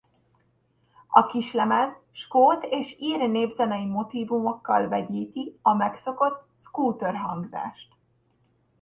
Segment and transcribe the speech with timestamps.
[1.09, 7.87] A kislemez skót és ír népzenei motívumokkal vegyíti a megszokott Scooter-hangzást.